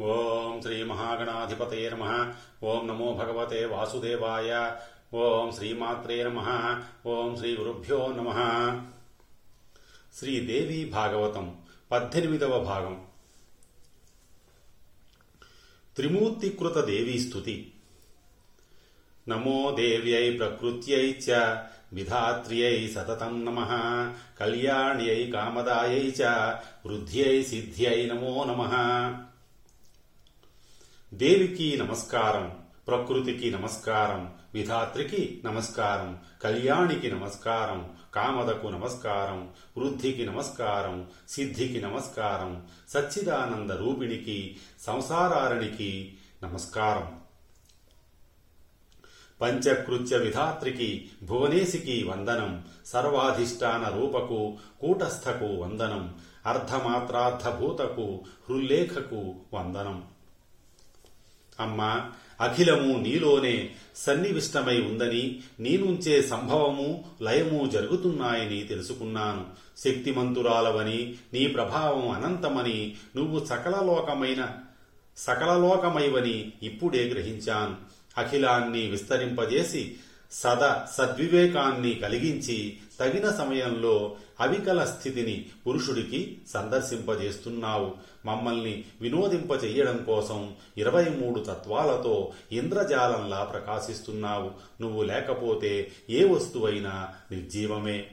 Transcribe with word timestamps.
ఓం 0.00 0.62
శ్రీ 0.62 0.82
మహాగణాధిపతే 0.82 1.90
నమ. 1.90 2.32
ఓం 2.62 2.86
నమో 2.86 3.12
భగవతే 3.12 3.64
వాసుదేవాయ. 3.64 4.76
ఓం 5.14 5.52
శ్రీమాత్రే 5.52 6.24
నమ. 6.24 6.40
ఓం 7.06 7.36
శ్రీ 7.36 7.56
గురుభ్యో 7.56 8.06
నమ. 8.06 8.30
శ్రీదేవి 10.18 10.84
భాగవతం 10.84 11.56
పద్దెనిమిదవ 11.92 12.64
భాగం. 12.64 13.04
త్రిమూర్తికృత 15.96 16.78
దేవీ 16.78 17.18
స్థుతి 17.18 17.72
నమో 19.28 19.70
దేవ్యై 19.70 20.30
ప్రకృత్యై 20.30 21.10
చ 21.12 21.30
విధాత్ర్యై 21.92 22.88
సతతం 22.88 23.44
నమ. 23.44 23.60
కళ్యాణ్యై 24.40 25.30
కామదాయై 25.30 26.14
చ 26.20 26.22
వృద్ధ్యై 26.86 27.42
సిద్ధ్యై 27.42 28.06
నమో 28.06 28.44
నమ. 28.44 28.62
దేవికి 31.14 31.76
నమస్కారం 31.76 32.56
ప్రకృతికి 32.86 33.50
నమస్కారం 33.50 34.34
విధాత్రికి 34.54 35.42
నమస్కారం 35.44 36.18
కళ్యాణికి 36.42 37.10
నమస్కారం 37.10 37.90
కామదకు 38.14 38.66
నమస్కారం 38.66 39.48
వృద్ధికి 39.78 40.26
నమస్కారం 40.26 41.06
సిద్ధికి 41.28 41.80
నమస్కారం 41.80 42.66
సచ్చిదానంద 42.88 43.70
రూపిణికి 43.70 44.56
సంసారారణికి 44.80 46.18
నమస్కారం. 46.42 47.18
పంచకృత్య 49.40 50.18
విధాత్రికి 50.18 51.10
భువనేశికి 51.22 52.04
వందనం 52.04 52.64
సర్వాధిష్టాన 52.86 53.88
రూపకు 53.88 54.58
కూటస్థకు 54.80 55.44
వందనం 55.44 56.14
అర్ధమాత్రార్థభూతకు 56.46 58.20
హృల్లేఖకు 58.48 59.34
వందనం. 59.54 60.15
అమ్మా 61.60 62.10
అఖిలము 62.40 62.98
నీలోనే 62.98 63.70
సన్నివిష్టమై 63.96 64.80
ఉందని 64.80 65.40
నీనుంచే 65.60 66.22
సంభవము 66.22 67.04
లయము 67.22 67.66
జరుగుతున్నాయని 67.66 68.60
తెలుసుకున్నాను. 68.60 69.44
శక్తిమంతురాలవని 69.78 71.14
నీ 71.32 71.46
ప్రభావం 71.46 72.08
అనంతమని 72.08 72.96
నువ్వు 73.16 73.44
సకలలోకమైన 73.44 74.48
సకలలోకమైవని 75.16 76.52
ఇప్పుడే 76.62 77.04
గ్రహించాను. 77.04 77.76
అఖిలాన్ని 78.20 78.86
విస్తరింపజేసి 78.86 79.96
సద 80.30 80.74
సద్వివేకాన్ని 80.94 81.94
కలిగించి 81.94 82.78
తగిన 83.00 83.30
సమయంలో 83.30 84.16
అవికల 84.40 84.84
స్థితిని 84.84 85.46
పురుషుడికి 85.66 86.38
సందర్శింపజేస్తున్నావు. 86.48 87.94
మమ్మల్ని 88.26 88.84
వినోదింపచెయ్యడం 89.00 90.04
కోసం 90.06 90.54
ఇరవై 90.78 91.04
మూడు 91.04 91.40
తత్వాలతో 91.40 92.32
ఇంద్రజాలంలా 92.52 93.44
ప్రకాశిస్తున్నావు. 93.44 94.50
నువ్వు 94.82 95.02
లేకపోతే 95.02 95.92
ఏ 96.10 96.28
వస్తువైనా 96.28 97.08
నిర్జీవమే. 97.32 98.06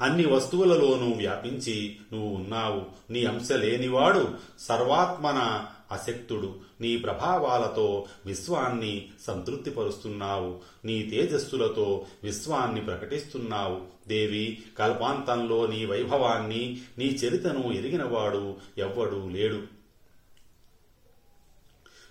అన్ని 0.00 0.26
వస్తువులలోనూ 0.26 1.12
వ్యాపించి 1.12 1.96
నువ్వు 2.12 2.34
ఉన్నావు. 2.34 3.12
నీ 3.12 3.24
అంశ 3.24 3.52
లేనివాడు 3.52 4.34
సర్వాత్మన 4.58 5.66
అశక్తుడు. 5.92 6.54
నీ 6.80 6.96
ప్రభావాలతో 6.96 8.06
విశ్వాన్ని 8.26 9.08
సంతృప్తిపరుస్తున్నావు. 9.26 10.60
నీ 10.84 11.02
తేజస్సులతో 11.02 12.06
విశ్వాన్ని 12.24 12.80
ప్రకటిస్తున్నావు. 12.80 13.80
దేవి 14.08 14.62
కల్పాంతంలో 14.78 15.66
నీ 15.66 15.86
వైభవాన్ని 15.86 16.80
నీ 16.98 17.04
చరితను 17.04 17.72
ఎరిగినవాడు 17.72 18.56
ఎవ్వడూ 18.78 19.28
లేడు. 19.28 19.80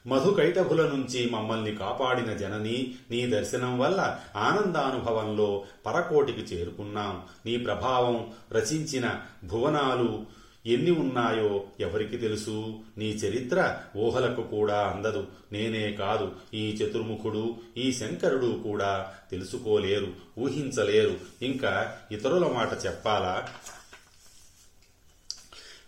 మధుకైటభుల 0.08 0.90
నుంచి 0.90 1.30
మమ్మల్ని 1.30 1.76
కాపాడిన 1.76 2.34
జనని 2.34 2.96
నీ 3.12 3.26
దర్శనం 3.26 3.80
వల్ల 3.80 4.20
ఆనందానుభవంలో 4.36 5.64
పరకోటికి 5.86 6.42
చేరుకున్నాం. 6.42 7.24
నీ 7.46 7.58
ప్రభావం 7.58 8.34
రచించిన 8.52 9.16
భువనాలు 9.44 10.39
ఎన్ని 10.66 10.92
ఉన్నాయో 10.92 11.64
ఎవరికి 11.80 12.18
తెలుసు? 12.18 12.80
నీ 12.98 13.10
చరిత్ర 13.10 13.78
ఊహలకు 13.98 14.42
కూడా 14.42 14.82
అందదు. 14.88 15.28
నేనే 15.52 15.92
కాదు 15.92 16.32
ఈ 16.54 16.72
చతుర్ముఖుడు 16.72 17.56
ఈ 17.78 17.94
శంకరుడు 17.94 18.60
కూడా 18.64 19.14
తెలుసుకోలేరు 19.32 20.08
ఊహించలేరు. 20.40 21.18
ఇంకా 21.42 21.98
ఇతరుల 22.12 22.48
మాట 22.48 22.70
చెప్పాలా? 22.86 23.48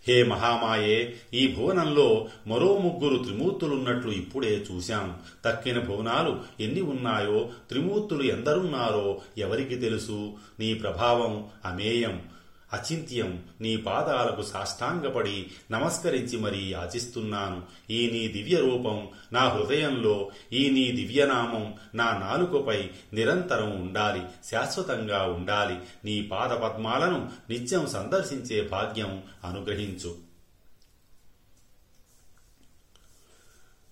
హే 0.08 0.22
మహామాయే 0.22 1.14
ఈ 1.34 1.54
భువనంలో 1.54 2.28
మరో 2.46 2.78
ముగ్గురు 2.78 3.24
త్రిమూర్తులున్నట్లు 3.24 4.10
ఇప్పుడే 4.10 4.66
చూశాం. 4.72 5.18
తక్కిన 5.44 5.78
భువనాలు 5.78 6.40
ఎన్ని 6.60 6.80
ఉన్నాయో 6.80 7.50
త్రిమూర్తులు 7.68 8.22
ఎందరున్నారో 8.22 9.20
ఎవరికి 9.38 9.76
తెలుసు? 9.76 10.32
నీ 10.60 10.74
ప్రభావం 10.74 11.46
అమేయం. 11.64 12.22
అచింత్యం 12.72 13.44
నీ 13.60 13.76
పాదాలకు 13.76 14.42
సాష్టాంగపడి 14.42 15.46
నమస్కరించి 15.70 16.38
మరీ 16.38 16.70
యాచిస్తున్నాను. 16.70 17.62
ఈ 17.90 18.10
నీ 18.10 18.28
దివ్య 18.28 18.56
రూపం 18.56 19.08
నా 19.32 19.48
హృదయంలో 19.48 20.30
ఈ 20.52 20.70
నీ 20.70 20.92
దివ్యనామం 20.92 21.74
నా 21.94 22.04
నాలుకపై 22.04 22.90
నిరంతరం 23.12 23.80
ఉండాలి 23.80 24.22
శాశ్వతంగా 24.50 25.22
ఉండాలి. 25.22 25.76
నీ 26.04 26.22
పాద 26.22 26.48
పద్మాలను 26.48 27.30
నిత్యం 27.50 27.86
సందర్శించే 27.86 28.68
భాగ్యం 28.68 29.22
అనుగ్రహించు. 29.44 30.16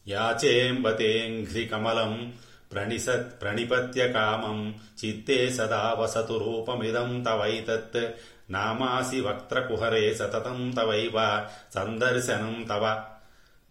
యాచేంబతేంఘ్రికమలం 0.08 2.32
ప్రణిసత్ 2.72 3.42
ప్రణిపత్య 3.42 4.08
కామం 4.08 4.74
చిత్తే 5.04 5.50
సదా 5.50 5.96
వసతు 5.98 6.19
రూపమిదం 6.19 7.22
తవైతత్ 7.22 8.14
నామాసి 8.50 9.21
వక్త్రకుహరే 9.21 10.15
సతతం 10.15 10.71
తవైవ 10.71 11.47
సందర్శనం 11.75 12.66
తవ. 12.69 13.03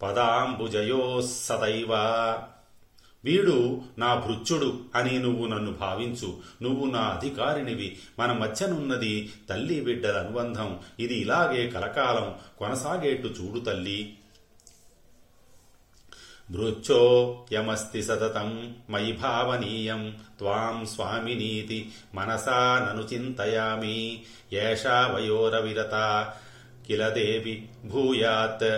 పదాంబుజయో 0.02 1.22
సదైవ 1.22 1.88
వీడు 3.24 3.80
నా 3.98 4.14
భృత్యుడు 4.14 4.80
అని 4.94 5.18
నువ్వు 5.18 5.46
నన్ను 5.46 5.72
భావించు. 5.72 6.36
నువ్వు 6.62 6.90
నా 6.90 7.00
అధికారినివి. 7.00 7.98
మన 8.18 8.32
మధ్యనున్నది 8.32 9.32
తల్లి 9.50 9.80
బిడ్డల 9.80 10.18
అనుబంధం. 10.18 10.78
ఇది 11.00 11.14
ఇలాగే 11.14 11.68
కలకాలం 11.68 12.34
కొనసాగేట్టు 12.58 13.28
చూడు 13.28 13.60
తల్లి. 13.60 14.14
భృచ్చోక్యమస్తి 16.50 18.00
సతతం 18.02 18.50
మయి 18.90 19.12
భావనీయం 19.12 20.02
త్వాం 20.38 20.76
స్వామినీతి 20.86 21.78
మనసా 22.14 22.60
నను 22.78 23.04
చింతయామి 23.10 23.98
ఏషా 24.60 24.96
వయోరవిరత 25.12 25.96
కిల 26.86 27.04
దేవి 27.10 27.54
భూయాత్ 27.84 28.68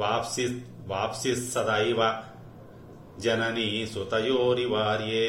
వాప్సి 0.00 0.46
వాప్సి 0.86 1.32
సదైవ 1.46 2.00
జనని 3.18 3.70
సుతయోరివార్యే 3.86 5.28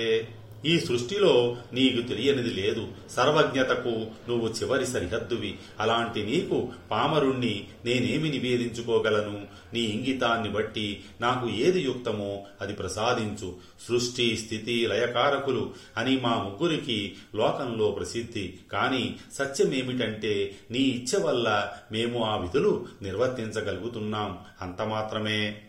ఈ 0.65 0.79
సృష్టిలో 0.79 1.57
నీకు 1.73 2.07
తెలియనిది 2.07 2.53
లేదు. 2.53 2.87
సర్వజ్ఞతకు 3.11 3.89
నువ్వు 4.29 4.47
చివరి 4.47 4.87
సరిహద్దువి. 4.87 5.57
అలాంటి 5.79 6.25
నీకు 6.25 6.69
పామరుణ్ణి 6.91 7.67
నేనేమి 7.85 8.29
నివేదించుకోగలను? 8.29 9.47
నీ 9.73 9.79
ఇంగితాన్ని 9.79 10.49
బట్టి 10.49 11.03
నాకు 11.21 11.49
ఏది 11.49 11.81
యుక్తమో 11.81 12.43
అది 12.61 12.73
ప్రసాదించు. 12.73 13.55
సృష్టి 13.87 14.37
స్థితి 14.37 14.87
లయకారకులు 14.87 15.73
అని 15.97 16.19
మా 16.19 16.43
ముగ్గురికి 16.43 17.15
లోకంలో 17.35 17.91
ప్రసిద్ధి. 17.91 18.53
కాని 18.71 19.15
సత్యమేమిటంటే 19.33 20.55
నీ 20.71 20.79
ఇచ్చ 20.79 21.23
వల్ల 21.23 21.71
మేము 21.91 22.23
ఆ 22.23 22.37
విధులు 22.37 22.85
నిర్వర్తించగలుగుతున్నాం. 23.01 24.37
అంత 24.61 24.81
మాత్రమే. 24.81 25.61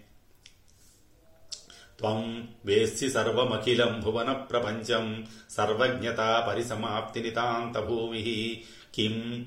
త్వం 2.00 2.48
వేస్సి 2.64 3.10
సర్వమఖిలం 3.10 4.00
భువన 4.00 4.32
ప్రపంచం 4.32 5.26
సర్వజ్ఞతా 5.50 6.44
పరిసమాప్తి 6.48 7.22
నితాంత 7.22 7.78
భూమి 7.78 8.62
కిం 8.94 9.46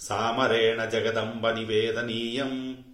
సామరేణ 0.00 0.84
జగదంబ 0.84 1.50
నివేదనీయం. 1.50 2.84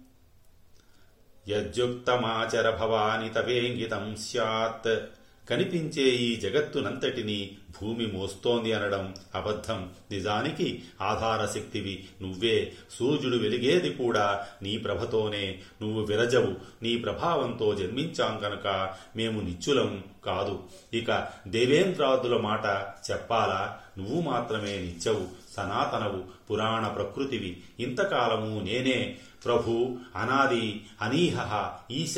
యజ్జుక్తమాచర 1.47 2.69
భవాని 2.69 3.29
తవేంగితం 3.29 4.15
స్యాత్. 4.15 5.05
కనిపించే 5.49 6.03
ఈ 6.03 6.35
జగత్తునంతటిని 6.35 7.57
భూమి 7.81 8.07
మోస్తోంది 8.07 8.73
అనడం 8.73 9.13
అబద్ధం. 9.35 9.89
నిజానికి 10.11 10.83
ఆధార 11.01 11.45
శక్తివి 11.45 12.07
నువ్వే. 12.21 12.71
సూర్యుడు 12.99 13.37
వెలిగేది 13.37 13.89
కూడా 13.89 14.47
నీ 14.61 14.77
ప్రభతోనే. 14.77 15.59
నువ్వు 15.81 16.03
విరజవు. 16.03 16.83
నీ 16.83 16.97
ప్రభావంతో 16.97 17.75
జన్మించాం 17.75 18.39
కనుక 18.39 18.93
మేము 19.15 19.41
నిచ్చులం 19.41 20.03
కాదు. 20.25 20.63
ఇక 20.93 21.27
దేవేంద్రాదుల 21.47 22.37
మాట 22.37 22.65
చెప్పాలా? 23.11 23.79
నువ్వు 23.97 24.21
మాత్రమే 24.21 24.77
నిత్యవు 24.77 25.44
సనాతనవు 25.55 26.23
పురాణ 26.51 26.87
ప్రకృతివి. 26.87 27.57
ఇంతకాలము 27.79 28.59
నేనే 28.59 29.17
ప్రభు 29.45 29.97
అనాది 30.15 30.85
అనీహ 31.01 31.69
ఈశ 31.91 32.17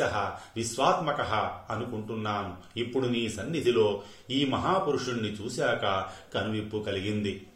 విశ్వాత్మక 0.55 1.21
అనుకుంటున్నాను. 1.69 2.79
ఇప్పుడు 2.79 3.07
నీ 3.07 3.29
సన్నిధిలో 3.29 4.01
ఈ 4.31 4.45
మహాపురుషుణ్ణి 4.45 5.29
చూశాక 5.29 6.07
కనువిప్పు 6.33 6.77
కలిగింది. 6.77 7.46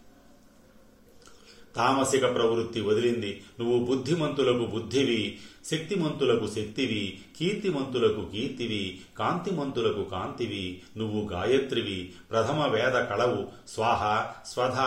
తామసిక 1.75 2.35
ప్రవృత్తి 2.35 2.81
వదిలింది. 2.81 3.41
నువ్వు 3.59 3.85
బుద్ధిమంతులకు 3.85 4.65
బుద్ధివి 4.65 5.39
శక్తిమంతులకు 5.71 6.47
శక్తివి 6.47 7.19
కీర్తిమంతులకు 7.39 8.29
కీర్తివి 8.31 8.99
కాంతిమంతులకు 9.19 10.03
కాంతివి 10.03 10.81
నువ్వు 10.97 11.29
గాయత్రివి 11.29 12.11
ప్రథమ 12.31 12.67
వేద 12.67 13.01
కళవు 13.01 13.47
స్వాహ 13.67 14.25
స్వధ 14.47 14.77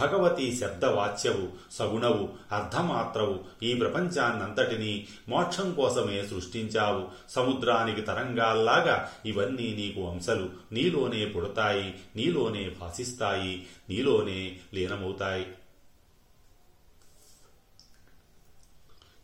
భగవతి 0.00 0.56
శబ్దవాచ్యవు 0.56 1.48
సగుణవు 1.72 2.28
అర్ధమాత్రవు 2.52 3.40
ఈ 3.62 3.74
ప్రపంచాన్నంతటినీ 3.74 5.06
మోక్షం 5.28 5.74
కోసమే 5.74 6.22
సృష్టించావు. 6.22 7.32
సముద్రానికి 7.32 8.00
తరంగాల్లాగా 8.00 9.10
ఇవన్నీ 9.26 9.74
నీకు 9.76 10.10
అంశలు. 10.10 10.48
నీలోనే 10.72 11.26
పుడతాయి 11.26 11.94
నీలోనే 12.16 12.70
భాసిస్తాయి 12.80 13.66
నీలోనే 13.90 14.56
లీనమవుతాయి. 14.74 15.46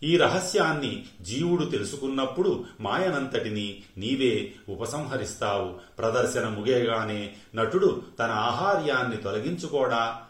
ఈ 0.04 0.16
రహస్యాన్ని 0.16 1.04
జీవుడు 1.22 1.64
తెలుసుకున్నప్పుడు 1.64 2.64
మాయనంతటిని 2.80 3.82
నీవే 3.98 4.52
ఉపసంహరిస్తావు. 4.68 5.96
ప్రదర్శన 5.98 6.48
ముగేగానే 6.48 7.32
నటుడు 7.54 8.02
తన 8.18 8.30
ఆహార్యాన్ని 8.30 9.16
తొలగించుకోడా? 9.16 10.20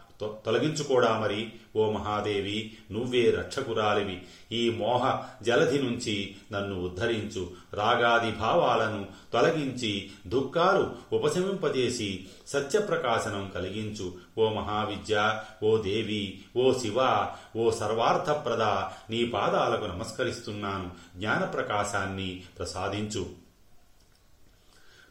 తొలగించుకోడా 0.45 1.19
మరి? 1.19 1.49
ఓ 1.75 1.91
మహాదేవి 1.91 2.77
నువ్వే 2.91 3.31
రక్షకురాలివి. 3.31 4.21
ఈ 4.51 4.69
మోహ 4.69 5.23
జలధి 5.41 5.79
నుంచి 5.79 6.35
నన్ను 6.51 6.81
ఉద్ధరించు. 6.81 7.51
రాగాది 7.73 8.31
భావాలను 8.31 9.05
తొలగించి 9.33 10.09
దుఃఖాలు 10.27 11.15
ఉపశమింపజేసి 11.15 12.25
సత్యప్రకాశనం 12.47 13.51
కలిగించు. 13.55 14.13
ఓ 14.37 14.49
మహావిద్య 14.49 15.41
ఓ 15.63 15.77
దేవి 15.77 16.41
ఓ 16.57 16.73
శివ 16.73 17.27
ఓ 17.55 17.71
సర్వార్థప్రద 17.71 18.61
నీ 19.09 19.25
పాదాలకు 19.25 19.85
నమస్కరిస్తున్నాను. 19.85 20.91
జ్ఞానప్రకాశాన్ని 21.17 22.43
ప్రసాదించు. 22.57 23.42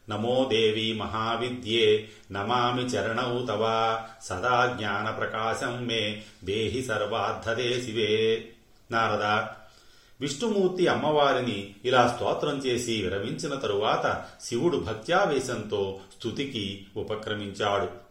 నమో 0.09 0.49
దేవి 0.51 0.93
మహావిద్యే 0.93 2.07
నమామి 2.31 2.81
చరణౌ 2.81 3.45
తవ 3.45 3.63
సదా 4.23 4.73
జ్ఞాన 4.77 5.09
ప్రకాశం 5.09 5.87
మే 5.87 6.21
దేహి 6.43 6.83
సర్వార్థదే 6.83 7.81
శివే. 7.81 8.45
నారద 8.91 9.23
విష్ణుమూర్తి 10.21 10.87
అమ్మవారిని 10.87 11.75
ఇలా 11.85 12.13
స్తోత్రం 12.15 12.57
చేసి 12.57 13.01
విరమించిన 13.01 13.55
తరువాత 13.55 14.25
శివుడు 14.41 14.77
భక్త్యావేశంతో 14.77 15.99
స్థుతికి 16.19 16.85
ఉపక్రమించాడు. 16.95 18.03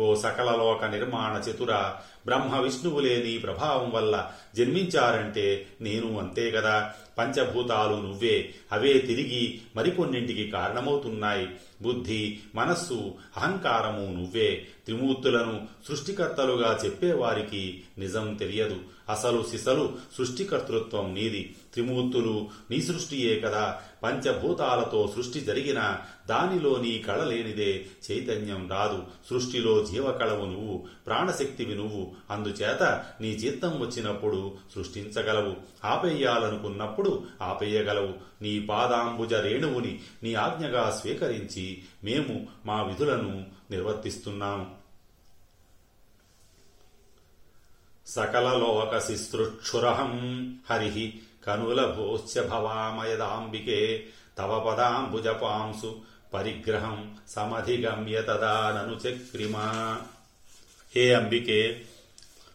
ఓ 0.00 0.14
సకలలోక 0.14 0.84
నిర్మాణ 0.84 1.50
చతుర 1.50 1.94
బ్రహ్మ 2.26 2.60
విష్ణువులే 2.60 3.22
నీ 3.22 3.38
ప్రభావం 3.38 3.90
వల్ల 3.90 4.32
జన్మించారంటే 4.56 5.66
నేను 5.80 6.18
అంతే 6.18 6.50
కదా 6.50 6.92
పంచభూతాలు 7.18 7.96
నువ్వే 7.96 8.54
అవే 8.72 8.98
తిరిగి 8.98 9.60
మరికొన్నింటికి 9.76 10.50
కారణమవుతున్నాయి. 10.50 11.48
బుద్ధి 11.82 12.38
మనస్సు 12.54 13.14
అహంకారము 13.36 14.12
నువ్వే. 14.12 14.66
త్రిమూర్తులను 14.84 15.66
సృష్టికర్తలుగా 15.88 16.80
చెప్పేవారికి 16.84 17.82
నిజం 17.98 18.34
తెలియదు. 18.34 18.76
అసలు 19.10 19.44
సిసలు 19.50 19.98
సృష్టికర్తృత్వం 20.18 21.14
నీది. 21.14 21.54
త్రిమూర్తులు 21.72 22.48
నీ 22.70 22.82
సృష్టియే 22.82 23.40
కదా. 23.40 23.80
పంచభూతాలతో 24.02 25.12
సృష్టి 25.16 25.40
జరిగిన 25.40 25.96
దానిలో 26.28 26.76
నీ 26.76 26.98
కళ 26.98 27.24
లేనిదే 27.24 27.86
చైతన్యం 28.10 28.68
రాదు. 28.70 29.02
సృష్టిలో 29.30 29.84
జీవకళవు 29.84 30.46
నువ్వు. 30.46 30.86
ప్రాణశక్తివి 31.06 31.74
నువ్వు. 31.74 32.13
అందుచేత 32.30 33.04
నీ 33.20 33.28
చిత్తం 33.28 33.80
వచ్చినప్పుడు 33.80 34.56
సృష్టించగలవు 34.74 35.56
ఆపేయాలనుకున్నప్పుడు 35.84 37.26
ఆపేయగలవు. 37.42 38.14
నీ 38.42 38.60
పాదాంబుజ 38.60 39.34
రేణువుని 39.34 40.00
నీ 40.22 40.34
ఆజ్ఞగా 40.34 40.90
స్వీకరించి 40.90 41.82
మేము 42.04 42.46
మా 42.66 42.82
విధులను 42.82 43.46
నిర్వర్తిస్తున్నాము 43.70 44.84
సకలలోక 48.06 48.98
శిశృక్షురహం 48.98 50.12
హరి 50.70 51.20
కనులభోశ్చ 51.46 52.46
భవామయదాంబికే 52.48 54.06
తవ 54.38 54.60
పదాంబుజ 54.60 55.28
పాంసు 55.28 56.00
పరిగ్రహం 56.34 57.16
సమధిగమ్య 57.28 58.22
తదా 58.22 58.54
నను 58.76 58.96
చక్రిమా 58.96 60.00
హే 60.96 61.14
అంబికే 61.14 61.86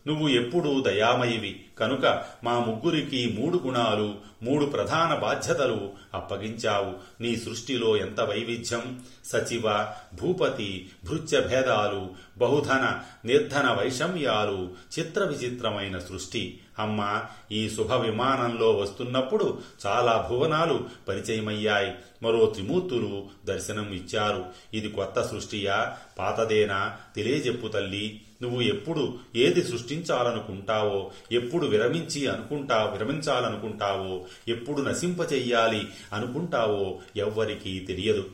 నువ్వు 0.07 0.27
ఎప్పుడూ 0.27 0.81
దయామయివి. 0.81 1.65
కనుక 1.79 2.23
మా 2.43 2.59
ముగ్గురికి 2.59 3.37
మూడు 3.39 3.61
గుణాలు 3.65 4.15
మూడు 4.43 4.65
ప్రధాన 4.65 5.15
బాధ్యతలు 5.15 5.91
అప్పగించావు. 6.13 7.21
నీ 7.23 7.35
సృష్టిలో 7.35 7.97
ఎంత 7.97 8.21
వైవిధ్యం? 8.21 9.01
సచివ 9.25 9.87
భూపతి 10.21 10.89
భృత్య 11.09 11.41
భేదాలు 11.41 12.09
బహుధన 12.37 12.99
నిర్ధన 13.25 13.71
వైషమ్యాలు 13.71 14.69
చిత్ర 14.99 15.23
విచిత్రమైన 15.23 15.99
సృష్టి. 15.99 16.59
అమ్మ 16.79 17.21
ఈ 17.51 17.69
శుభ 17.69 17.91
విమానంలో 17.91 18.71
వస్తున్నప్పుడు 18.71 19.61
చాలా 19.85 20.27
భువనాలు 20.29 20.85
పరిచయమయ్యాయి. 21.07 21.91
మరో 22.23 22.45
త్రిమూర్తులు 22.45 23.27
దర్శనం 23.45 23.91
ఇచ్చారు 23.93 24.45
ఇది 24.73 24.89
కొత్త 24.89 25.21
సృష్టియా? 25.21 25.97
పాతదేనా? 26.19 26.97
తెలియజెప్పు 27.15 27.67
తల్లి. 27.67 28.21
నువ్వు 28.41 28.61
ఎప్పుడు 28.61 29.17
ఏది 29.35 29.63
సృష్టించాలనుకుంటావో 29.63 31.11
ఎప్పుడు 31.31 31.65
విరమించి 31.65 32.27
అనుకుంటా 32.27 32.83
విరమించాలనుకుంటావో 32.83 34.25
ఎప్పుడు 34.47 34.81
నశింపచెయ్యాలి 34.81 35.87
అనుకుంటావో 36.13 36.99
ఎవ్వరికీ 37.17 37.79
తెలియదు. 37.79 38.25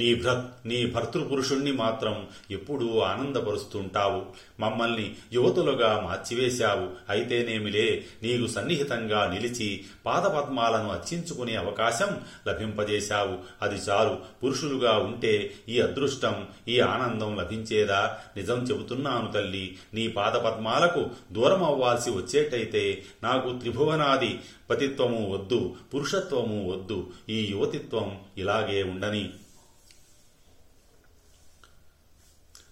నీ 0.00 0.14
భ్ర 0.14 0.44
నీ 0.66 0.86
భర్తృపురుషుణ్ణి 0.86 1.72
మాత్రం 1.72 2.26
ఎప్పుడూ 2.50 2.98
ఆనందపరుస్తుంటావు. 2.98 4.26
మమ్మల్ని 4.60 5.14
యువతులుగా 5.32 6.00
మార్చివేశావు. 6.00 6.88
అయితేనేమిలే 7.08 8.04
నీకు 8.22 8.46
సన్నిహితంగా 8.46 9.26
నిలిచి 9.26 9.84
పాదపద్మాలను 10.06 10.90
అర్చించుకునే 10.90 11.56
అవకాశం 11.56 12.20
లభింపజేశావు. 12.48 13.38
అది 13.62 13.74
చాలు. 13.74 14.18
పురుషులుగా 14.44 14.92
ఉంటే 14.92 15.54
ఈ 15.68 15.80
అదృష్టం 15.80 16.46
ఈ 16.68 16.80
ఆనందం 16.80 17.36
లభించేదా? 17.36 18.18
నిజం 18.36 18.62
చెబుతున్నాను 18.62 19.32
తల్లి. 19.32 19.78
నీ 19.94 20.08
పాదపద్మాలకు 20.08 21.10
దూరం 21.32 21.64
అవ్వాల్సి 21.64 22.10
వచ్చేటైతే 22.10 23.02
నాకు 23.22 23.58
త్రిభువనాది 23.58 24.38
పతిత్వము 24.70 25.30
వద్దు 25.30 25.76
పురుషత్వము 25.94 26.72
వద్దు. 26.72 27.10
ఈ 27.28 27.46
యువతిత్వం 27.46 28.20
ఇలాగే 28.38 28.82
ఉండని. 28.82 29.30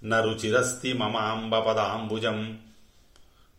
నరుచిరస్తి 0.05 0.93
మమాంబపదాంబుజం 0.93 2.59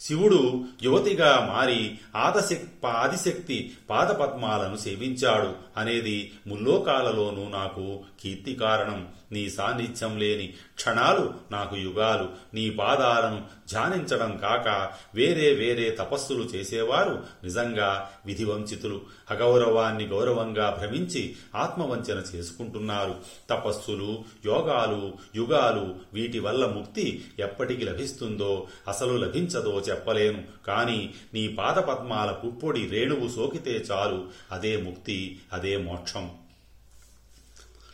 శివుడు 0.02 0.66
యువతిగా 0.84 1.52
మారి 1.54 2.00
ఆదశక్ 2.16 2.86
ఆదిశక్తి 2.86 3.76
పాదపద్మాలను 3.90 4.76
సేవించాడు 4.76 5.80
అనేది 5.80 6.32
ముల్లోకాలలోనూ 6.48 7.50
నాకు 7.50 8.04
కీర్తి 8.20 8.54
కారణం. 8.54 9.08
నీ 9.32 9.50
సాన్నిధ్యం 9.50 10.18
లేని 10.18 10.48
క్షణాలు 10.76 11.34
నాకు 11.52 11.76
యుగాలు 11.76 12.30
నీ 12.54 12.70
పాదాలను 12.70 13.42
ధ్యానించడం 13.70 14.38
కాక 14.38 14.92
వేరే 15.16 15.54
వేరే 15.54 15.90
తపస్సులు 15.90 16.44
చేసేవారు 16.44 17.24
నిజంగా 17.44 18.10
విధివంచితులు. 18.26 19.02
అగౌరవాన్ని 19.30 20.06
గౌరవంగా 20.06 20.78
భ్రమించి 20.80 21.36
ఆత్మవంచన 21.56 22.24
చేసుకుంటున్నారు. 22.36 23.16
తపస్సులు 23.50 24.24
యోగాలు 24.46 25.14
యుగాలు 25.36 25.96
వీటి 26.14 26.40
వల్ల 26.40 26.66
ముక్తి 26.66 27.24
ఎప్పటికి 27.40 27.86
లభిస్తుందో 27.86 28.68
అసలు 28.88 29.18
లభించదో 29.18 29.80
చెప్పలేను. 29.80 30.44
కాని 30.68 31.14
నీ 31.34 31.48
పాదపద్మాల 31.48 32.32
పుప్పొడి 32.32 32.88
రేణువు 32.88 33.28
సోకితే 33.28 33.72
చాలు 33.72 34.28
అదే 34.52 34.78
ముక్తి 34.78 35.40
అదే 35.54 35.78
మోక్షం. 35.78 36.32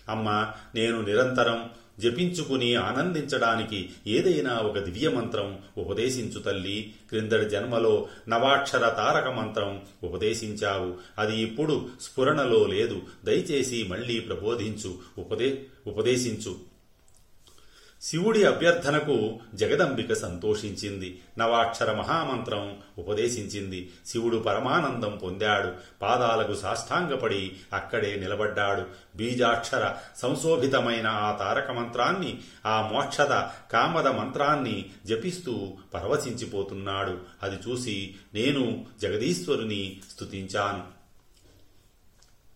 అమ్మ 0.10 0.48
నేను 0.76 1.02
నిరంతరం 1.02 1.70
జపించుకుని 2.00 2.76
ఆనందించడానికి 2.76 3.90
ఏదైనా 4.08 4.54
ఒక 4.54 4.80
దివ్య 4.80 5.10
మంత్రం 5.10 5.60
ఉపదేశించు 5.78 6.40
తల్లి. 6.40 6.94
క్రిందటి 7.10 7.50
జన్మలో 7.50 8.08
నవాక్షర 8.30 8.90
తారక 8.90 9.28
మంత్రం 9.28 9.82
ఉపదేశించావు. 10.04 10.94
అది 11.18 11.42
ఇప్పుడు 11.42 11.90
స్ఫురణలో 12.02 12.66
లేదు. 12.66 13.02
దయచేసి 13.26 13.84
మళ్ళీ 13.84 14.20
ప్రబోధించు 14.20 14.98
ఉపదే 15.18 15.64
ఉపదేశించు. 15.88 16.75
శివుడి 18.06 18.46
అభ్యర్థనకు 18.46 19.40
జగదంబిక 19.54 20.14
సంతోషించింది. 20.14 21.22
నవాక్షర 21.38 21.94
మహామంత్రం 21.94 22.78
ఉపదేశించింది. 22.98 23.94
శివుడు 24.06 24.38
పరమానందం 24.38 25.20
పొందాడు. 25.24 25.72
పాదాలకు 26.02 26.56
సాష్టాంగపడి 26.56 27.52
అక్కడే 27.74 28.16
నిలబడ్డాడు. 28.16 28.86
బీజాక్షర 29.16 29.96
సంశోభితమైన 30.18 31.08
ఆ 31.08 31.32
తారక 31.32 31.72
మంత్రాన్ని 31.72 32.42
ఆ 32.66 32.90
మోక్షద 32.94 33.44
కామద 33.74 34.08
మంత్రాన్ని 34.08 34.86
జపిస్తూ 35.06 35.74
పరవశించిపోతున్నాడు. 35.94 37.18
అది 37.44 37.56
చూసి 37.56 38.16
నేను 38.34 38.86
జగదీశ్వరుని 39.02 39.98
స్తుతించాను. 40.12 40.96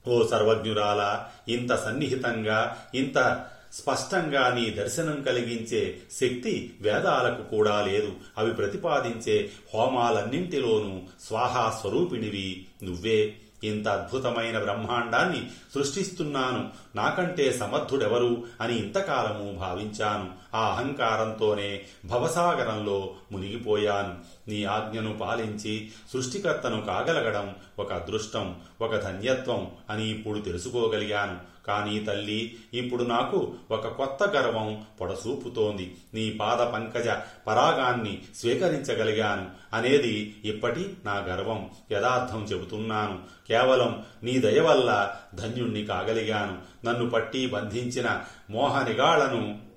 ఓ 0.10 0.28
సర్వజ్ఞురాల 0.28 1.26
ఇంత 1.48 1.76
సన్నిహితంగా 1.76 2.78
ఇంత 2.96 3.46
స్పష్టంగా 3.74 4.54
నీ 4.54 4.70
దర్శనం 4.70 5.24
కలిగించే 5.24 5.98
శక్తి 6.12 6.74
వేదాలకు 6.82 7.44
కూడా 7.44 7.86
లేదు. 7.86 8.12
అవి 8.38 8.54
ప్రతిపాదించే 8.54 9.50
హోమాలన్నింటిలోనూ 9.74 11.02
స్వాహా 11.28 11.78
స్వరూపిణివి 11.82 12.66
నువ్వే. 12.84 13.34
ఇంత 13.64 13.88
అద్భుతమైన 13.88 14.60
బ్రహ్మాండాన్ని 14.60 15.48
సృష్టిస్తున్నాను. 15.76 16.70
నాకంటే 16.96 17.52
సమర్థుడెవరు 17.52 18.44
అని 18.62 18.78
ఇంతకాలము 18.78 19.52
భావించాను. 19.52 20.39
ఆ 20.56 20.68
అహంకారంతోనే 20.70 21.82
భవసాగరంలో 22.06 23.14
మునిగిపోయాను. 23.32 24.16
నీ 24.48 24.64
ఆజ్ఞను 24.64 25.18
పాలించి 25.18 25.92
సృష్టికర్తను 26.14 26.82
కాగలగడం 26.82 27.56
ఒక 27.80 27.94
అదృష్టం 27.94 28.56
ఒక 28.82 28.96
ధన్యత్వం 28.96 29.72
అని 29.90 30.10
ఇప్పుడు 30.10 30.40
తెలుసుకోగలిగాను. 30.40 31.60
కానీ 31.68 32.00
తల్లి 32.00 32.58
ఇప్పుడు 32.74 33.04
నాకు 33.04 33.54
ఒక 33.72 33.88
కొత్త 33.88 34.24
గర్వం 34.24 34.86
పొడసూపుతోంది. 35.02 35.96
నీ 36.14 36.30
పాద 36.30 36.58
పంకజ 36.58 37.08
పరాగాన్ని 37.48 38.22
స్వీకరించగలిగాను 38.36 39.48
అనేది 39.74 40.42
ఇప్పటి 40.46 40.94
నా 41.06 41.14
గర్వం. 41.14 41.70
యథార్థం 41.92 42.44
చెబుతున్నాను. 42.44 43.20
కేవలం 43.48 44.06
నీ 44.24 44.40
దయ 44.40 44.60
వల్ల 44.60 45.16
ధన్యుణ్ణి 45.36 45.86
కాగలిగాను. 45.86 46.86
నన్ను 46.86 47.10
పట్టి 47.10 47.48
బంధించిన 47.48 48.22
మోహనిగాళ్ళను 48.50 49.69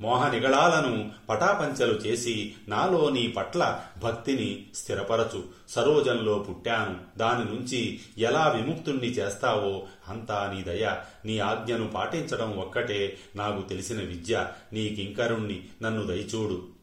మోహనిగళాలను 0.00 1.10
పటాపంచలు 1.28 1.92
చేసి 1.92 2.54
నాలో 2.68 3.10
నీ 3.10 3.28
పట్ల 3.28 3.80
భక్తిని 4.02 4.66
స్థిరపరచు. 4.74 5.44
సరోజంలో 5.68 6.38
పుట్టాను. 6.38 7.18
దాని 7.18 7.54
నుంచి 7.54 8.00
ఎలా 8.18 8.48
విముక్తుణ్ణి 8.48 9.06
చేస్తావో 9.06 9.86
అంతా 10.08 10.52
నీ 10.54 10.62
దయ. 10.62 10.96
నీ 11.24 11.38
ఆజ్ఞను 11.38 11.88
పాటించడం 11.88 12.58
ఒక్కటే 12.58 13.16
నాకు 13.36 13.68
తెలిసిన 13.68 13.98
విద్య. 13.98 14.46
నీ 14.72 14.88
కింకరుణ్ణి 14.88 15.64
నన్ను 15.82 16.06
దయచూడు. 16.06 16.75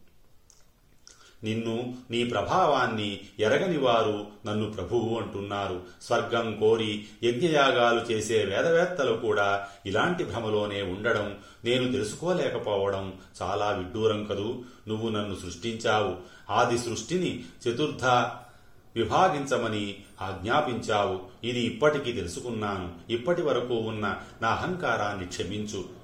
నిన్ను 1.43 1.93
నీ 2.11 2.23
ప్రభావాన్ని 2.23 3.19
ఎరగని 3.39 3.77
వారు 3.77 4.27
నన్ను 4.45 4.71
ప్రభువు 4.71 5.19
అంటున్నారు. 5.19 5.81
స్వర్గం 6.01 6.57
కోరి 6.59 7.05
యజ్ఞయాగాలు 7.23 8.11
చేసే 8.11 8.45
వేదవేత్తలు 8.45 9.17
కూడా 9.17 9.67
ఇలాంటి 9.85 10.23
భ్రమలోనే 10.23 10.81
ఉండడం 10.81 11.37
నేను 11.65 11.91
తెలుసుకోలేకపోవడం 11.91 13.13
చాలా 13.41 13.71
విడ్డూరం 13.71 14.25
కదూ. 14.25 14.63
నువ్వు 14.87 15.09
నన్ను 15.09 15.35
సృష్టించావు. 15.35 16.15
ఆది 16.49 16.77
సృష్టిని 16.77 17.43
చతుర్థ 17.67 18.05
విభాగించమని 18.95 19.95
ఆజ్ఞాపించావు. 20.21 21.19
ఇది 21.43 21.59
ఇప్పటికీ 21.59 22.11
తెలుసుకున్నాను. 22.11 22.91
ఇప్పటి 23.09 23.41
వరకు 23.41 23.73
ఉన్న 23.73 24.15
నా 24.41 24.49
అహంకారాన్ని 24.49 25.25
క్షమించు. 25.25 26.02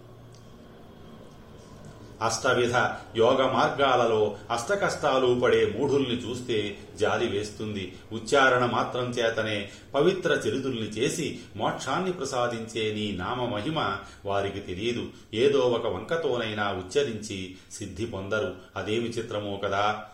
అష్టవిధ 2.21 2.75
యోగ 3.17 3.51
మార్గాలలో 3.51 4.37
అష్టకష్టాలు 4.51 5.39
పడే 5.39 5.75
మూఢుల్ని 5.77 6.29
చూస్తే 6.29 6.77
జాలి 6.99 7.27
వేస్తుంది. 7.27 7.97
ఉచ్చారణ 8.11 8.65
మాత్రం 8.65 9.03
చేతనే 9.03 9.69
పవిత్ర 9.95 10.31
చరితుల్ని 10.31 10.87
చేసి 10.87 11.39
మోక్షాన్ని 11.55 12.11
ప్రసాదించే 12.11 12.93
నీ 12.93 13.11
నామ 13.11 13.45
మహిమ 13.45 13.97
వారికి 14.25 14.59
తెలియదు. 14.59 15.05
ఏదో 15.33 15.59
ఒక 15.59 15.87
వంకతోనైనా 15.87 16.71
ఉచ్చరించి 16.71 17.55
సిద్ధి 17.71 18.05
పొందరు. 18.05 18.55
అదేమి 18.75 19.09
చిత్రమో 19.09 19.57
కదా? 19.57 20.05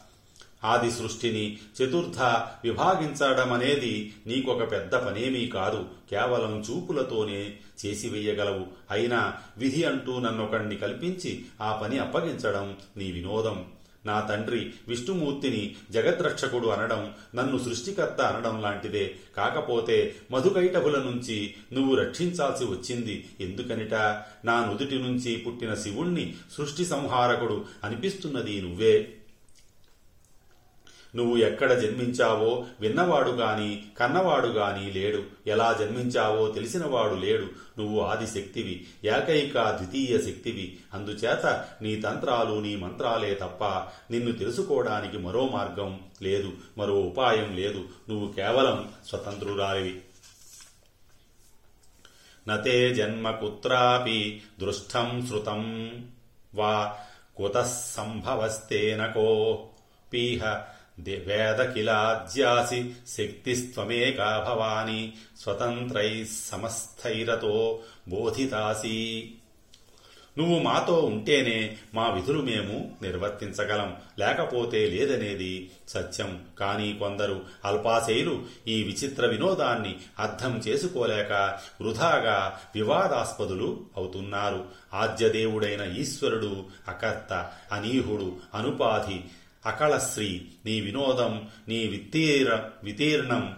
ఆది 0.66 0.92
సృష్టిని 0.92 1.58
చతుర్థ 1.82 2.20
విభాగించడమనేది 2.64 4.14
నీకొక 4.28 4.72
పెద్ద 4.72 4.96
పనేమీ 4.96 5.48
కాదు. 5.48 5.86
కేవలం 6.12 6.66
చూపులతోనే 6.70 7.54
చేసివేయగలవు. 7.86 8.66
అయినా 8.92 9.34
విధి 9.58 9.84
అంటూ 9.84 10.20
నన్నొకణ్ణి 10.20 10.76
కల్పించి 10.76 11.46
ఆ 11.62 11.76
పని 11.76 12.00
అప్పగించడం 12.00 12.78
నీ 12.98 13.12
వినోదం. 13.12 13.66
నా 14.06 14.20
తండ్రి 14.20 14.74
విష్ణుమూర్తిని 14.88 15.76
జగద్రక్షకుడు 15.92 16.68
అనడం 16.68 17.14
నన్ను 17.36 17.58
సృష్టికర్త 17.58 18.22
అనడం 18.22 18.62
లాంటిదే. 18.62 19.16
కాకపోతే 19.38 20.16
మధుకైటభుల 20.32 21.00
నుంచి 21.00 21.54
నువ్వు 21.74 21.96
రక్షించాల్సి 21.96 22.64
వచ్చింది 22.64 23.30
ఎందుకనిట? 23.42 23.94
నా 24.46 24.66
నుదుటి 24.66 25.00
నుంచి 25.00 25.36
పుట్టిన 25.36 25.74
శివుణ్ణి 25.74 26.34
సృష్టి 26.58 26.86
సంహారకుడు 26.86 27.66
అనిపిస్తున్నది 27.84 28.62
నువ్వే. 28.62 29.14
నువ్వు 31.16 31.38
ఎక్కడ 31.38 31.74
జన్మించావో 31.74 32.66
విన్నవాడు 32.80 33.30
గాని 33.30 33.86
కన్నవాడు 34.00 34.48
గాని 34.48 34.94
లేడు. 34.94 35.24
ఎలా 35.48 35.76
జన్మించావో 35.80 36.52
తెలిసినవాడు 36.52 37.16
లేడు. 37.16 37.46
నువ్వు 37.80 38.00
ఆది 38.00 38.28
శక్తివి 38.28 38.88
ఏకైక 39.04 39.54
ద్వితీయ 39.54 40.18
శక్తివి. 40.18 40.78
అందుచేత 40.94 41.66
నీ 41.82 41.96
తంత్రాలు 41.96 42.60
నీ 42.60 42.76
మంత్రాలే 42.76 43.34
తప్ప 43.34 43.64
నిన్ను 44.12 44.32
తెలుసుకోవడానికి 44.32 45.18
మరో 45.18 45.48
మార్గం 45.48 46.00
లేదు 46.22 46.54
మరో 46.78 47.02
ఉపాయం 47.02 47.56
లేదు. 47.56 47.86
నువ్వు 48.10 48.32
కేవలం 48.32 48.90
స్వతంత్రురాలివి. 49.10 50.02
నతే 52.48 52.94
జన్మ 52.94 53.32
కుత్రాపి 53.32 54.42
దృష్టం 54.60 55.28
శృతం 55.30 55.92
వా 56.56 56.98
కుత 57.38 57.58
సంభవస్తేన 57.98 59.06
కోపీహ 59.06 60.62
వేద 61.00 61.74
కిలాజ్యాసి 61.74 62.94
శక్తిస్త్వమేకా 63.08 64.46
భవాని 64.50 65.14
స్వతంత్రై 65.40 66.26
సమస్థైరతో 66.26 67.80
బోధితాసి. 68.08 69.32
నువ్వు 70.38 70.60
మాతో 70.60 71.00
ఉంటేనే 71.00 71.78
మా 71.94 72.10
విధులు 72.10 72.42
మేము 72.42 72.92
నిర్వర్తించగలం 73.02 73.98
లేకపోతే 74.20 74.88
లేదనేది 74.88 75.72
సత్యం. 75.90 76.42
కానీ 76.60 76.94
కొందరు 76.94 77.42
అల్పాశయులు 77.66 78.44
ఈ 78.68 78.84
విచిత్ర 78.84 79.26
వినోదాన్ని 79.26 79.96
అర్థం 80.20 80.58
చేసుకోలేక 80.58 81.60
వృధాగా 81.82 82.60
వివాదాస్పదులు 82.76 83.86
అవుతున్నారు. 83.98 84.66
ఆద్యదేవుడైన 84.94 85.82
ఈశ్వరుడు 85.82 86.66
అకర్త 86.88 87.52
అనీహుడు 87.72 88.36
అనుపాధి 88.54 89.22
అకళశ్రీ 89.66 90.48
నీ 90.66 90.82
వినోదం 90.82 91.48
నీ 91.68 91.88
విత్తీర 91.88 92.60
వితీర్ణం 92.84 93.56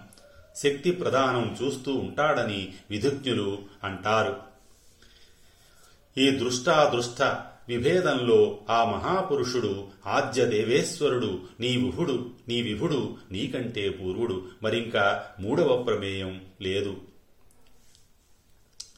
శక్తి 0.55 0.91
ప్రదానం 0.91 1.57
చూస్తూ 1.63 1.95
ఉంటాడని 1.95 2.73
విధుజ్ఞులు 2.89 3.57
అంటారు. 3.83 4.39
ఈ 6.17 6.29
దృష్టాదృష్ట 6.29 7.21
విభేదంలో 7.69 8.59
ఆ 8.69 8.85
మహాపురుషుడు 8.85 9.87
ఆద్య 10.07 10.45
దేవేశ్వరుడు 10.45 11.41
నీ 11.59 11.77
విహుడు 11.77 12.29
నీ 12.47 12.61
విభుడు 12.61 13.17
నీకంటే 13.31 13.89
పూర్వుడు. 13.89 14.45
మరింకా 14.63 15.23
మూడవ 15.39 15.83
ప్రమేయం 15.83 16.41
లేదు. 16.61 16.97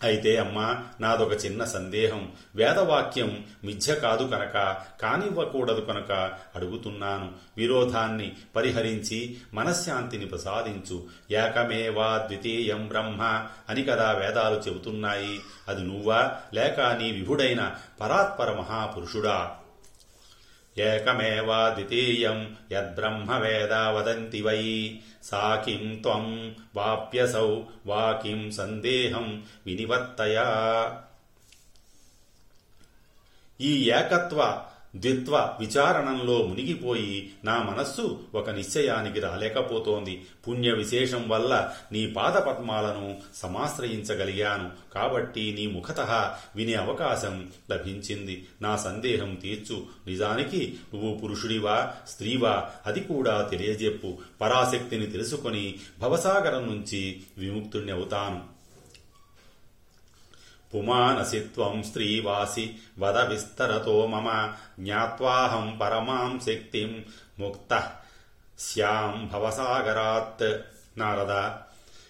అయితే 0.04 0.38
అమ్మా 0.38 0.84
నాదొక 1.02 1.46
చిన్న 1.46 1.64
సందేహం. 1.64 2.32
వేదవాక్యం 2.56 3.46
మిథ్య 3.64 3.96
కాదు 3.96 4.24
కనుక 4.24 4.78
కానివ్వకూడదు 5.02 5.82
కనుక 5.82 6.12
అడుగుతున్నాను. 6.56 7.32
విరోధాన్ని 7.58 8.32
పరిహరించి 8.56 9.38
మనశ్శాంతిని 9.54 10.26
ప్రసాదించు. 10.26 11.04
ఏకమేవా 11.32 12.18
ద్వితీయం 12.18 12.88
బ్రహ్మ 12.88 13.46
అని 13.70 13.84
కదా 13.84 14.12
వేదాలు 14.12 14.56
చెబుతున్నాయి. 14.56 15.40
అది 15.68 15.82
నువ్వా? 15.82 16.32
లేక 16.54 16.80
నీ 16.80 17.12
విభుడైన 17.12 17.76
పరాత్పర 18.02 18.52
మహాపురుషుడా? 18.52 19.56
ఏకమేవాద్వితీయం. 20.80 22.58
యద్బ్రహ్మవేద 22.72 23.74
వదంతి 23.74 24.42
వై. 24.42 25.00
సా 25.24 25.64
కిం 25.66 26.00
త్వం 26.02 26.56
వాప్యసౌ 26.76 27.62
వా 27.86 28.20
కిం 28.24 28.52
సందేహం 28.52 29.44
వినివర్తయ. 29.66 30.44
ఈ 33.62 33.92
ఏకత్వ 33.92 34.66
ద్విత్వ 34.96 35.58
విచారణంలో 35.60 36.44
మునిగిపోయి 36.44 37.32
నా 37.44 37.64
మనస్సు 37.64 38.20
ఒక 38.36 38.50
నిశ్చయానికి 38.50 39.20
రాలేకపోతోంది. 39.20 40.26
పుణ్య 40.48 40.72
విశేషం 40.72 41.30
వల్ల 41.30 41.72
నీ 41.92 42.08
పాదపద్మాలను 42.08 43.18
సమాశ్రయించగలిగాను. 43.36 44.70
కాబట్టి 44.94 45.54
నీ 45.60 45.68
ముఖత 45.68 46.00
వినే 46.56 46.74
అవకాశం 46.74 47.52
లభించింది. 47.72 48.48
నా 48.62 48.78
సందేహం 48.78 49.36
తీర్చు. 49.36 49.84
నిజానికి 50.08 50.76
నువ్వు 50.94 51.18
పురుషుడివా 51.18 51.94
స్త్రీవా? 52.08 52.70
అది 52.86 53.00
కూడా 53.00 53.42
తెలియజెప్పు. 53.42 54.18
పరాశక్తిని 54.42 55.08
తెలుసుకొని 55.08 55.76
భవసాగరం 56.00 56.68
నుంచి 56.68 57.22
విముక్తుణ్ణి 57.38 57.92
అవుతాను. 57.92 58.59
పుమానసి 60.76 61.40
త్వం 61.40 61.84
స్త్రీవాసి 61.84 62.76
వద 63.00 63.18
విస్తరతో 63.18 64.08
మమ. 64.08 64.54
జ్ఞాత్వాహం 64.80 65.78
పరమాం 65.82 66.40
శక్తిం 66.46 67.06
ముక్త. 67.40 67.92
శ్యాం 68.60 69.30
భవసాగరాత్. 69.34 70.62
నారద. 71.00 71.32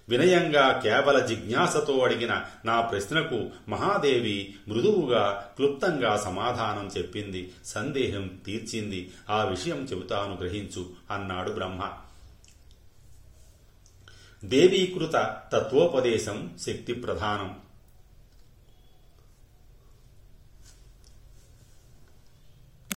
వినయంగా 0.09 0.79
కేవల 0.83 1.25
జిజ్ఞాసతో 1.25 1.97
అడిగిన 1.97 2.41
నా 2.65 2.81
ప్రశ్నకు 2.81 3.49
మహాదేవి 3.69 4.55
మృదువుగా 4.67 5.53
క్లుప్తంగా 5.55 6.17
సమాధానం 6.17 6.89
చెప్పింది. 6.97 7.53
సందేహం 7.65 8.27
తీర్చింది. 8.45 9.11
ఆ 9.29 9.43
విషయం 9.43 9.77
చెబుతాను 9.77 10.37
గ్రహించు 10.41 10.89
అన్నాడు 11.11 11.51
బ్రహ్మ. 11.51 11.91
దేవీకృత 14.45 15.37
తత్వోపదేశం 15.53 16.57
శక్తి 16.65 16.93
ప్రధానం 16.93 17.57